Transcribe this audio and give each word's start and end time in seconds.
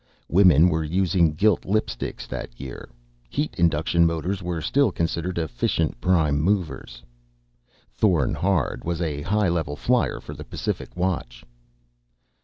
Women 0.29 0.67
were 0.67 0.83
using 0.83 1.35
gilt 1.35 1.61
lipsticks 1.61 2.25
that 2.27 2.59
year. 2.59 2.89
Heat 3.29 3.53
induction 3.55 4.03
motors 4.07 4.41
were 4.41 4.59
still 4.59 4.91
considered 4.91 5.37
efficient 5.37 6.01
prime 6.01 6.41
movers. 6.41 7.03
Thorn 7.93 8.33
Hard 8.33 8.83
was 8.83 8.99
a 8.99 9.21
high 9.21 9.49
level 9.49 9.75
flier 9.75 10.19
for 10.19 10.33
the 10.33 10.43
Pacific 10.43 10.97
Watch. 10.97 11.45